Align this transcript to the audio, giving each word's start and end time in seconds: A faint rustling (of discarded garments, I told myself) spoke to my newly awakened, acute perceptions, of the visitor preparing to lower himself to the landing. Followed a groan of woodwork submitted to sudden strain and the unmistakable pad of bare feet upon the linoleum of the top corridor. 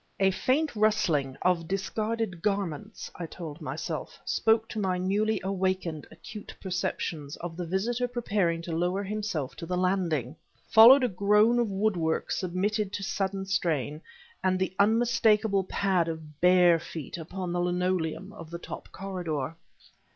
A 0.19 0.31
faint 0.31 0.75
rustling 0.75 1.37
(of 1.43 1.67
discarded 1.67 2.41
garments, 2.41 3.11
I 3.17 3.27
told 3.27 3.61
myself) 3.61 4.19
spoke 4.25 4.67
to 4.69 4.79
my 4.79 4.97
newly 4.97 5.39
awakened, 5.43 6.07
acute 6.09 6.55
perceptions, 6.59 7.35
of 7.35 7.55
the 7.55 7.67
visitor 7.67 8.07
preparing 8.07 8.63
to 8.63 8.75
lower 8.75 9.03
himself 9.03 9.55
to 9.57 9.67
the 9.67 9.77
landing. 9.77 10.35
Followed 10.71 11.03
a 11.03 11.07
groan 11.07 11.59
of 11.59 11.69
woodwork 11.69 12.31
submitted 12.31 12.91
to 12.93 13.03
sudden 13.03 13.45
strain 13.45 14.01
and 14.43 14.57
the 14.57 14.75
unmistakable 14.79 15.65
pad 15.65 16.07
of 16.07 16.41
bare 16.41 16.79
feet 16.79 17.19
upon 17.19 17.53
the 17.53 17.59
linoleum 17.61 18.33
of 18.33 18.49
the 18.49 18.57
top 18.57 18.91
corridor. 18.91 19.55